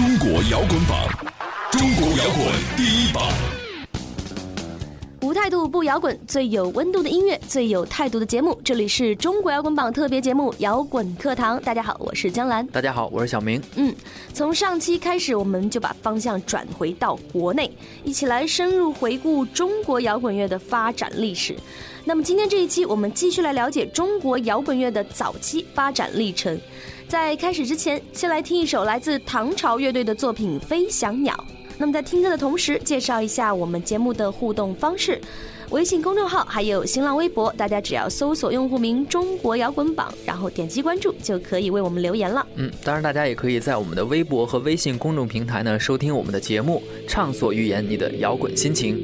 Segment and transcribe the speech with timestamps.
[0.00, 1.06] 中国摇滚榜，
[1.72, 3.22] 中国摇滚第一榜。
[5.20, 8.58] 无态度不摇滚，最有温度的音乐，最有态度的节目。
[8.64, 11.60] 这里是中国摇滚榜特别节目《摇滚课堂》。
[11.62, 12.66] 大家好，我是江兰。
[12.68, 13.62] 大家好，我是小明。
[13.76, 13.94] 嗯，
[14.32, 17.70] 从上期开始，我们就把方向转回到国内，
[18.02, 21.54] 一起来深入回顾中国摇滚乐的发展历史。
[22.06, 26.58] 那么今天这一期，我们继续来了解中国摇滚乐的早期发展历程。
[27.10, 31.34] 在开始之前，先来听一首来自唐朝乐队的作品《飞翔鸟》。
[31.76, 35.20] 那么在听歌的同时，介绍一下我们节目的互动方式：
[35.70, 42.46] 微信公众号还有新浪微博，大家只要搜索用户名“中国摇滚榜”，然后点击关注，就可以为我们留言了。
[42.54, 48.96] 嗯，当然大家也可以在我们的微博和微信公众平台呢收听我们的节目，畅所欲言你的摇滚心情。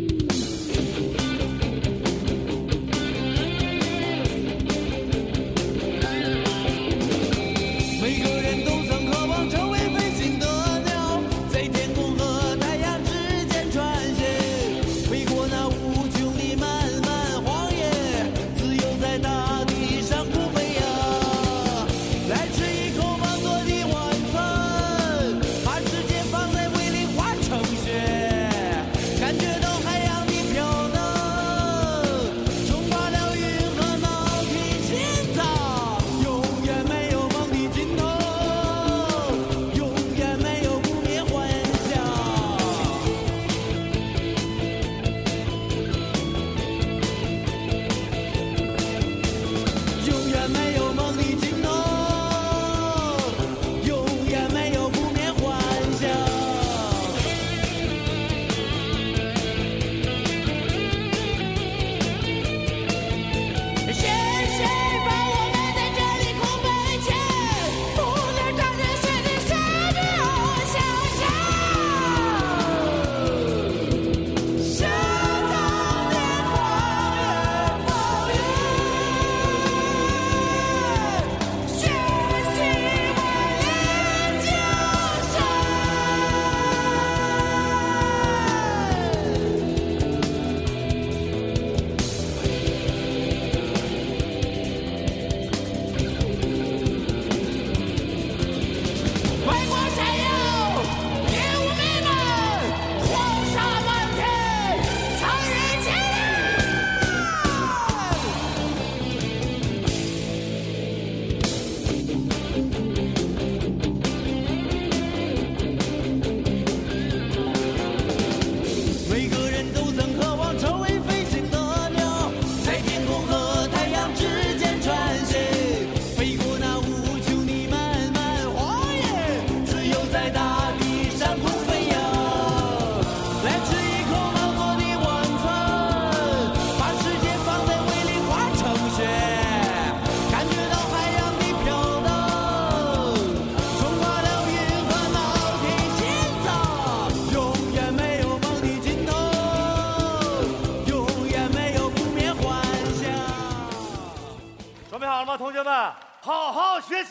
[156.27, 157.11] 好好学习，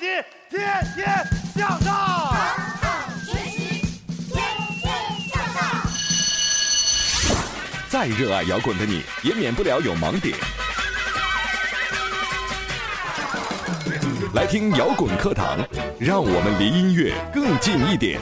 [0.49, 0.61] 天
[0.93, 1.07] 天
[1.55, 1.93] 向上。
[1.93, 3.79] 好好学习，
[4.27, 4.43] 天
[4.81, 4.93] 天
[5.33, 5.63] 向上。
[7.87, 10.37] 再热爱摇滚的你，也免不了有盲点。
[14.33, 15.65] 来听摇滚课堂，
[15.97, 18.19] 让我们离音乐更近一点。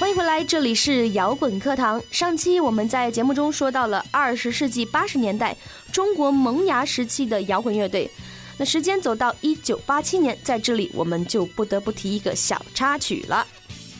[0.00, 2.02] 欢迎回来，这里是摇滚课堂。
[2.10, 5.54] 上期我们在节目中说到了二十世纪八十年代
[5.92, 8.10] 中国萌芽时期的摇滚乐队。
[8.58, 13.46] 那时间走到一九八七年，在这里我们就不得不提一个小插曲了。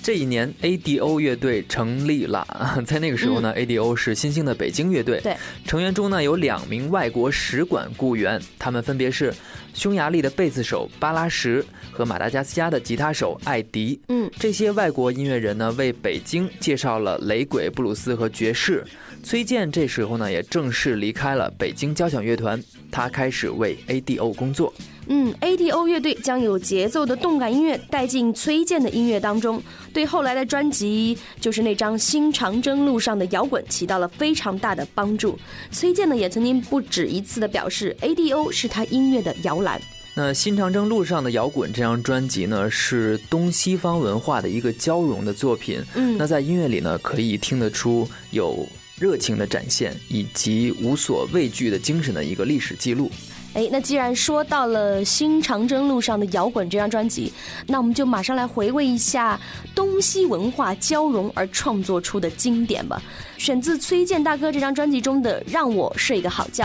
[0.02, 2.44] 这一年，ADO 乐队成立了。
[2.84, 5.20] 在那个时候呢，ADO 是新兴的北京乐队。
[5.20, 9.32] 对，成员中呢有两名外国使馆雇员，他们分别是
[9.72, 14.00] 匈牙利的贝斯手巴拉什和马达加斯加的吉他手艾迪。
[14.08, 18.84] 嗯，这些外国音乐人呢为北京介绍了雷鬼、布鲁斯和爵士。
[19.22, 22.60] 崔健这时候呢也正式离开了北京交响乐团，
[22.90, 24.74] 他开始为 ADO 工作。
[25.06, 29.62] 嗯，ADO 乐队将有节奏的动感音乐带进崔健的音乐当中，
[29.92, 35.38] 对后来的专辑就是那张《新长征路上的摇滚》起到了非常大的帮助。
[35.70, 39.80] 崔健呢也曾经不止一次的表示，ADO 是他音乐的摇篮。
[40.14, 45.82] 那《新长征路上的摇滚》这张专辑呢，是东西方文化的一个交融的作品。
[45.94, 48.68] 嗯，那在音乐里呢，可以听得出有
[49.02, 53.10] 热情的展现，以及无所畏惧的精神的一个历史记录。
[53.54, 57.32] 哎，那既然说到了《新长征路上的摇滚》这张专辑，
[57.66, 59.38] 那我们就马上来回味一下
[59.74, 63.02] 东西文化交融而创作出的经典吧。
[63.38, 66.64] 选自崔健大哥这张专辑中的《让我睡个好觉》。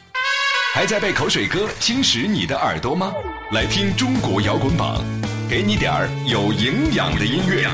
[0.73, 3.11] 还在被口水歌侵蚀你的耳朵吗？
[3.51, 5.03] 来听中国摇滚榜，
[5.49, 7.67] 给你点儿有营养的音乐。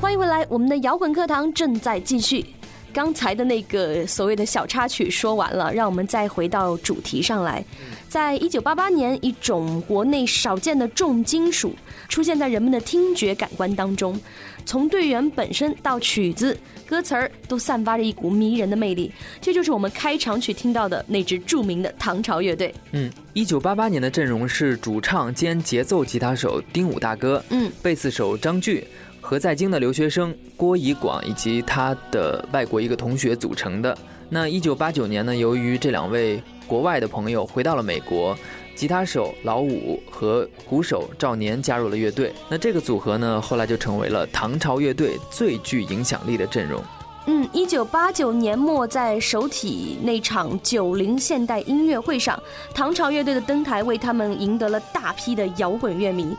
[0.00, 2.46] 欢迎回来，我们的摇滚课堂正在继续。
[2.92, 7.64] 刚才的那个所谓的小插曲说完了，让我们再回到主题上来。
[8.08, 11.74] 在一九八八年，一种国内少见的重金属
[12.08, 14.18] 出现在人们的听觉感官当中，
[14.66, 16.56] 从队员本身到曲子。
[16.86, 22.74] 歌词儿都散发着一股迷人的魅力，这就是我们开场曲听到的那支著名的唐朝乐队。
[22.90, 28.84] 嗯，一九八八年的阵容是主唱兼节奏吉他手丁武大哥，嗯，贝斯手张炬，
[29.20, 33.96] 和在京的留学生郭以广以及他的外国一个同学组成的。
[34.28, 38.36] 那一九八九年呢，由于这两位国外的朋友回到了美国。
[38.76, 42.32] 吉他手老五和鼓手赵年加入了乐队。
[42.48, 46.82] 那这个组合呢，后来就成为了唐朝乐队最具影响力的阵容。
[47.26, 56.34] 嗯，一九八九年末，在首体那场九零现代音乐会上，唐朝乐队的登台为他们赢得了大批的摇滚乐迷。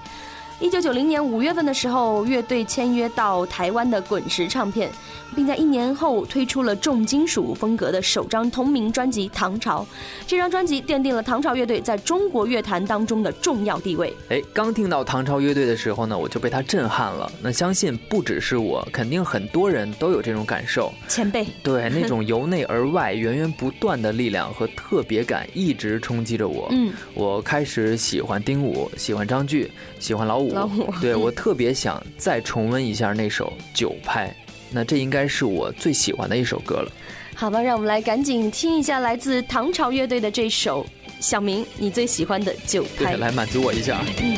[0.62, 4.92] 一九九零年五月份的时候，乐队签约到台湾的滚石唱片，
[5.36, 9.82] 并在一年后推出了重金属风格的首张同名专辑《唐朝》。
[10.28, 14.16] 这张专辑奠定了唐朝乐队在中国乐坛当中的重要地位。
[14.30, 17.32] 哎，刚听到唐朝乐队的时候呢，我就被他震撼了。
[17.42, 20.94] 那相信不只是我，肯定很多人都有这种感受。
[21.08, 26.68] 前辈，对那种由内而外源源不断的力量和特别感，一直冲击着我。
[26.70, 29.68] 嗯，我开始喜欢丁武，喜欢张炬，
[30.00, 30.51] 喜欢老五。
[30.52, 34.28] 老虎，对我特别想再重温一下那首《九拍》，
[34.70, 36.92] 那这应该是我最喜欢的一首歌了。
[37.34, 40.86] 好吧，让我们来赶紧听一下来自唐朝乐队的这首
[41.20, 44.00] 小明你最喜欢的《九拍》，来满足我一下。
[44.22, 44.36] 嗯，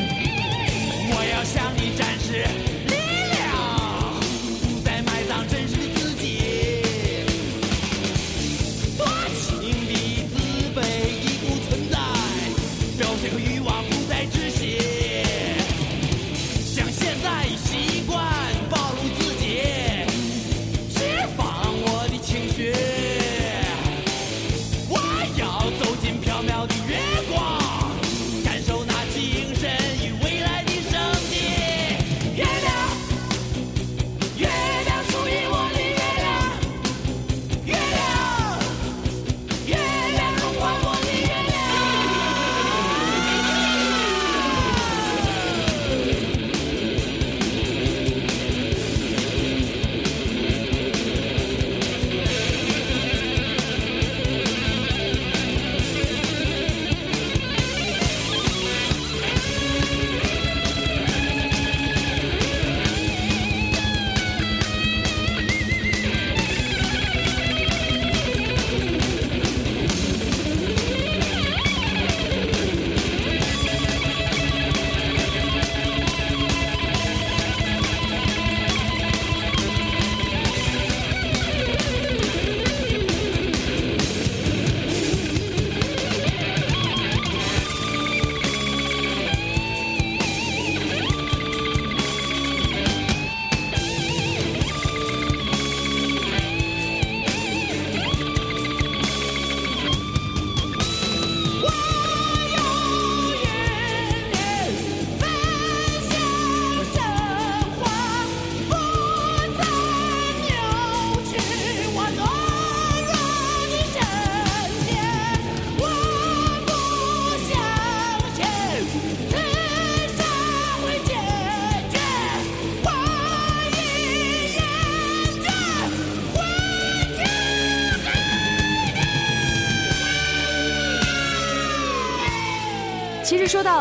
[1.10, 2.08] 我要向你展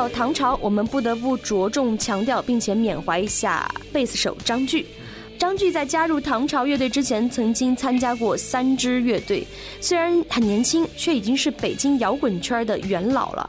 [0.02, 4.85] 到唐朝，我们不得不着重强调并且缅怀一下贝斯手张炬。
[5.38, 9.47] 张炬在加入唐朝乐队之前，曾经参加过三支乐队，
[9.80, 13.49] 虽然很年轻，却已经是北京摇滚圈的元老了。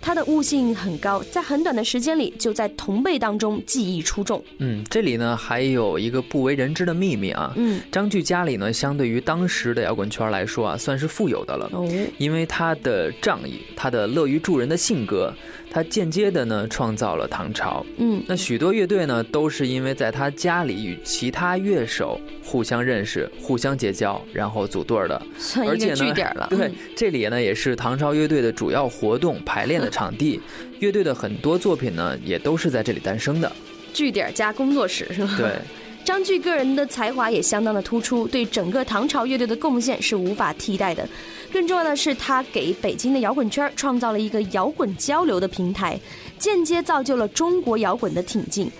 [0.00, 4.40] 他的悟性很高，在很短的时间里就在同辈当中技艺出众。
[4.58, 7.52] 嗯，这里呢还有一个不为人知的秘密啊。
[7.56, 11.68] 嗯，张炬家里呢，相对于当时的摇滚圈来说啊，算是富有的了。
[11.72, 11.84] 哦，
[12.18, 15.34] 因为他的仗义，他的乐于助人的性格，
[15.70, 17.84] 他间接的呢创造了唐朝。
[17.96, 25.20] 嗯，那许多乐队呢都是因为在他家里与其他乐手互相认识、互相结交，然后组队的。
[25.38, 26.46] 算一个据点了。
[26.50, 30.40] 对，这里呢也是唐朝乐队的主要活动排练的场地，
[30.80, 33.50] 乐队的很多作品呢也都是在这里诞生的。
[33.92, 35.34] 据点加工作室是吧？
[35.36, 35.52] 对。
[36.08, 41.06] 张炬个人的才华也相当的突出，对整个唐朝乐队的贡献是无法替代的。
[41.52, 46.00] 更重要的是，他给北京的摇滚圈创造了一个摇滚交流的平台，
[46.38, 48.72] 间接造就了中国摇滚的挺进。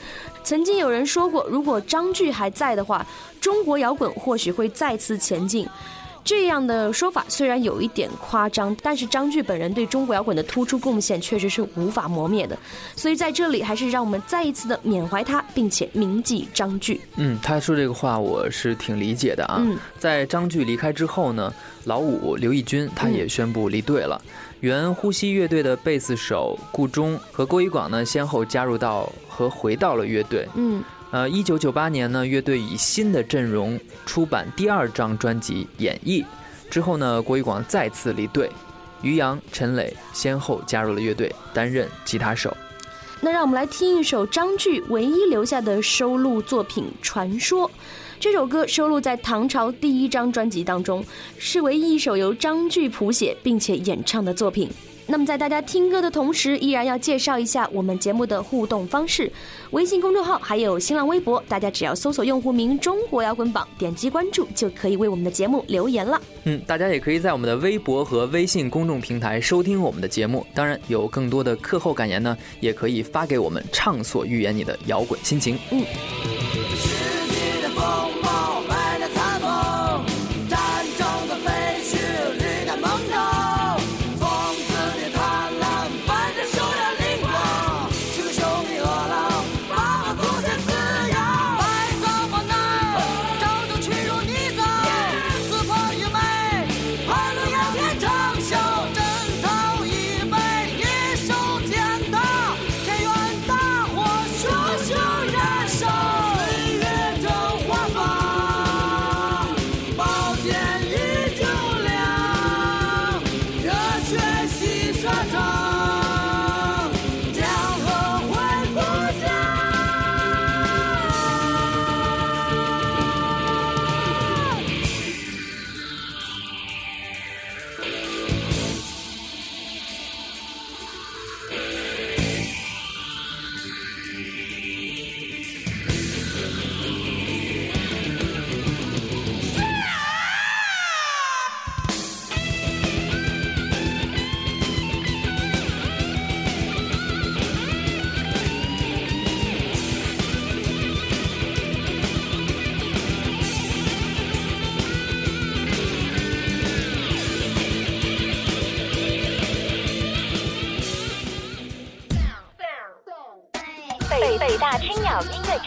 [0.43, 3.07] 曾经有人说过，如果张炬还在的话，
[3.43, 5.69] 中国摇滚或许会再次前进。
[6.29, 12.55] 这样的说法虽然有一点夸张，但是张炬本人对中国摇滚的突出贡献确实是无法磨灭的。
[12.95, 17.01] 所以在这里，还是让我们再一次的缅怀他，并且铭记张炬。
[17.17, 19.63] 嗯，他说这个话我是挺理解的啊。
[19.65, 21.51] 嗯，在张炬离开之后呢，
[21.85, 24.21] 老五刘义军他也宣布离队了。
[24.61, 30.47] 原呼吸乐队的贝斯手顾忠和郭一广呢，先后加入到和回到了乐队。
[30.57, 30.85] 嗯。
[31.11, 36.23] 呃，一九九八年呢，乐队以新的阵容出版第二张专辑《演绎》，
[36.69, 38.51] 之后呢，郭一广再次离队。
[39.01, 42.55] 于洋、陈磊先后加入了乐队，担任吉他手。
[43.21, 47.67] 那让我们来听一首张炬唯一留下的收录作品《传说》。
[48.21, 51.03] 这首歌收录在唐朝第一张专辑当中，
[51.39, 54.69] 是唯一一首由张炬谱写并且演唱的作品。
[55.11, 59.33] 那么在大家听歌的同时，依然要介绍一下我们节目的互动方式：
[59.71, 66.21] 微信公众号还有新浪微博，大家只要搜索用户名“中国摇滚榜”，点击关注就可以为我们的节目留言了。
[66.45, 70.47] 嗯，大家也可以在我们的微博和微信公众平台收听我们的节目。
[70.55, 75.59] 当然，有更多的课后感言呢，也可以发给我们，畅所欲言你的摇滚心情。
[75.71, 75.83] 嗯。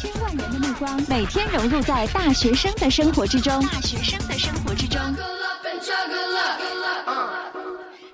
[0.00, 4.98] 千万人的目光，每天融入在大学生的生活之中，大学生的生活之中。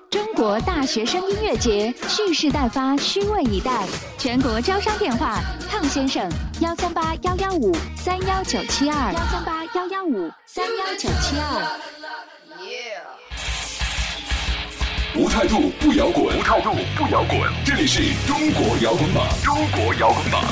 [0.09, 3.87] 中国大学生音乐节蓄势待发，虚位以待。
[4.17, 5.39] 全国招商电话：
[5.71, 11.79] 汤先生，幺三八幺幺五三幺九七二，幺三八幺幺五三幺九七二。
[15.15, 17.39] 无态度不摇滚，无态度不摇滚。
[17.65, 20.43] 这里是中国摇滚榜，中国摇滚榜。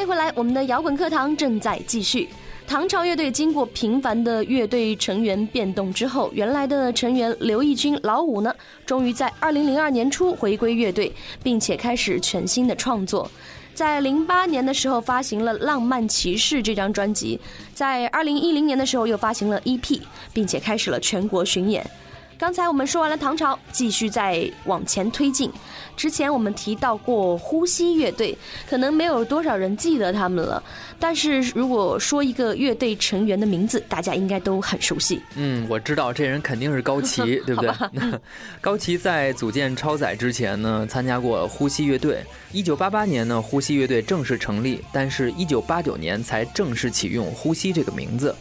[0.00, 2.26] 接回来，我们的摇滚课堂正在继续。
[2.66, 8.50] 唐朝乐队经过频繁的乐队成员变动之后，原来的成员刘义军老五呢，
[8.86, 13.30] 终于在二零零二年初回归乐队，并且开始全新的创作。
[13.74, 17.38] 在零八年的时候发行了《浪漫骑士》这张专辑，
[17.74, 20.00] 在二零一零年的时候又发行了 EP，
[20.32, 21.84] 并且开始了全国巡演。
[22.40, 25.52] 刚才我们说完了唐朝，继续再往前推进。
[25.94, 28.34] 之前我们提到过呼吸乐队，
[28.66, 30.62] 可能没有多少人记得他们了。
[30.98, 35.20] 但是如果说一个乐队成员的名字，大家应该都很熟悉。
[35.36, 37.70] 嗯，我知道这人肯定是高旗， 对不对？
[38.62, 42.24] 高旗在组建超载之前呢，参加过呼吸乐队。
[42.52, 48.34] 一九八八年呢，呼吸乐队正式成立，但是一九八九年才正式启用“呼吸”这个名字。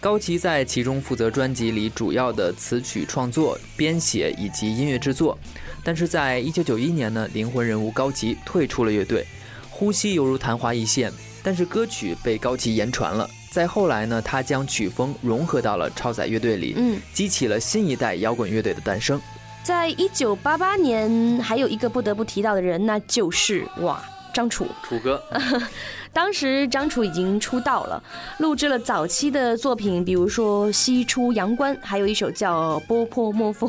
[0.00, 5.36] 高旗在其中负责专辑里主要的词曲创作、编写以及音乐制作，
[5.82, 9.26] 但是在一九九一年呢，灵魂人物高旗退出了乐队，
[9.70, 13.28] 呼吸犹如昙花一现，但是歌曲被高旗言传了。
[13.50, 19.20] 再后来呢，他将曲风融合到了超载乐队里，嗯，激起了新一代摇滚乐队的诞生。
[19.64, 24.00] 在一九八八年，还有一个不得不提到的人，那就是哇，
[24.32, 25.20] 张楚，楚哥。
[26.16, 28.02] 当时张楚已经出道了，
[28.38, 33.68] 录制了早期的作品，比如说《西出阳关》，还有一首叫《波破莫佛》，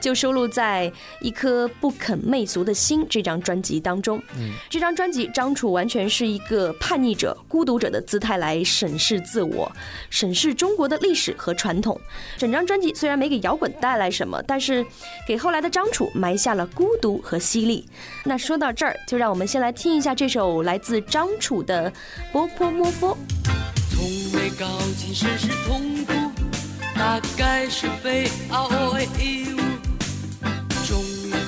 [0.00, 4.20] 就收录在《一颗不肯媚俗的心》这张专辑当中。
[4.36, 9.70] 嗯这张专辑，张楚完全是一个叛逆者、孤独者的姿态来审视自我，
[10.10, 11.96] 审视中国的历史和传统。
[12.36, 14.84] 整张专辑虽然没给摇滚带来什么，但是
[15.24, 17.86] 给后来的张楚埋下了孤独和犀利。
[18.24, 21.75] 那说到这儿，就让我们先来听一下这首来自张楚的。
[22.32, 23.16] 波波莫佛。
[23.90, 24.66] 从未搞
[24.98, 26.12] 清谁是痛苦，
[26.94, 28.66] 大概是被爱误。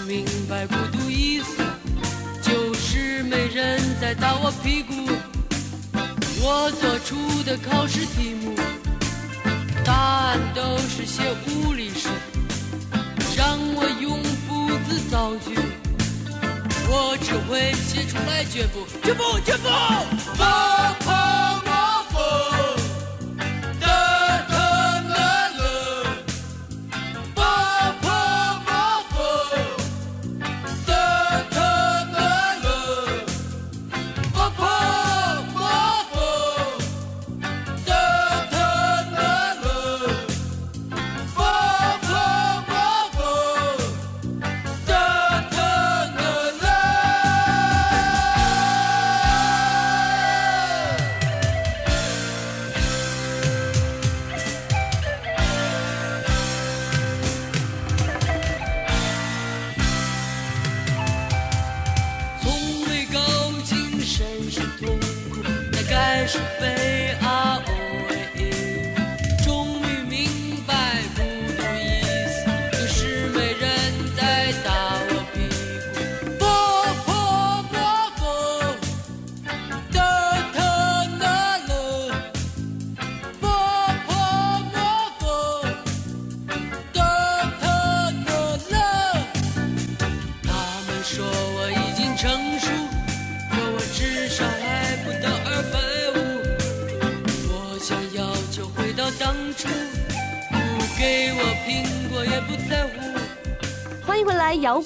[0.06, 1.62] 明白孤独意思，
[2.40, 4.94] 就是没人再打我屁股。
[6.40, 8.54] 我做出的考试题目，
[9.84, 12.08] 答案都是些无理数，
[13.36, 15.54] 让我用不字造句，
[16.90, 19.68] 我只会写出来绝不，绝不，绝不，
[20.36, 20.42] 不
[21.04, 21.17] 碰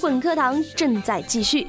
[0.03, 1.65] 滚课堂正在继续。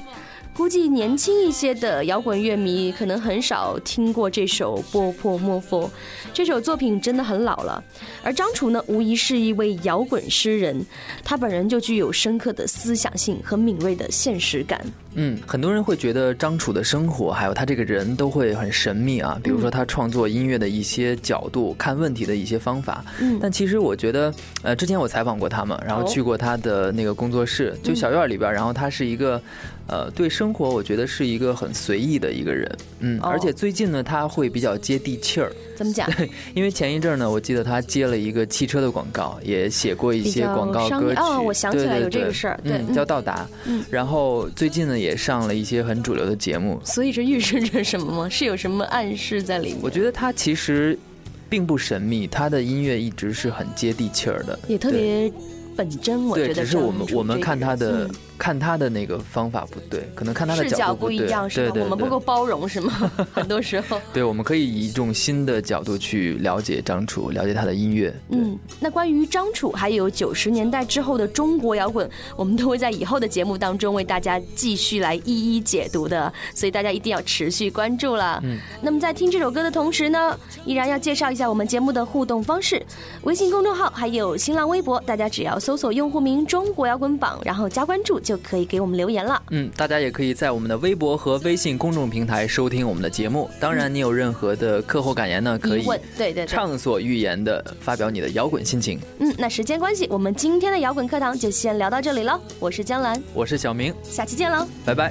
[0.56, 5.86] 估计年轻一些的摇滚乐迷可能很少听过这首《波破莫佛》，
[6.32, 7.80] 这首作品真的很老了。
[8.24, 10.84] 而张楚呢，无疑是一位摇滚诗人，
[11.22, 14.84] 他本人就具有深刻的思想性和敏锐的现实感。
[15.14, 23.04] 嗯，很多人会觉得张楚的生活还有他这个人都会很神秘啊，比如说他创作音乐的一些角度、看问题的一些方法。
[23.20, 29.40] 嗯，但其实我觉得，呃，之前我采访过他嘛，然后去过他的那个工作室，就小院里边，然后他是一个，
[29.86, 32.76] 呃，对生活我觉得是一个很随意的一个人。
[32.98, 35.52] 嗯，而且最近呢，他会比较接地气儿。
[35.76, 36.10] 怎么讲？
[36.12, 41.20] 对， 因为前一阵呢，我记得他接了一个汽车的广告，也写过一些广告歌曲。
[41.20, 43.46] 哦，我想起来有这个事儿，对，叫到达。
[43.64, 44.98] 嗯，然后最近呢。
[45.03, 48.28] 也上了一些很主流的节目，所以这预示着什么吗？
[48.28, 49.78] 是有什么暗示在里面？
[49.82, 50.96] 我觉得他其实
[51.48, 55.30] 并不神秘，他的音乐一直是很接地气儿的，也特别
[55.76, 56.24] 本真。
[56.26, 58.08] 我觉得只是我们我们看他的。
[58.36, 61.72] 看他的那个方法不对，可能看他的角度不一样，是吗？
[61.76, 63.10] 我们不够包容，是吗？
[63.32, 68.14] 很多时候，对，我们可以以一种新的角度去了解张楚，了解他的音乐。
[68.30, 78.40] 嗯，那关于张楚，还有九十年代之后的中国摇滚，我们都会在以后的节目当中为大家继续来一一解读的，所以大家一定要持续关注了。
[78.42, 82.84] 嗯，那么在听这首歌的同时呢，依然要介绍一下我们节目的互动方式：
[83.22, 88.20] 微信公众号还有新浪微博，大家只要搜索用户名“中国摇滚榜”，然后加关注。
[88.24, 89.40] 就可以给我们留言了。
[89.50, 93.48] 嗯，大家也可以在我们的微博和微信公众平台收听我们的节目。
[93.60, 98.98] 当然，你有任何的课后感言呢，可以对对畅所欲言的发表你的摇滚心情。
[99.18, 102.40] 嗯，那时间关系，我们今天的摇滚课堂就先聊到这里了。
[102.58, 105.10] 我是江兰，我是小明，下期见喽，拜拜。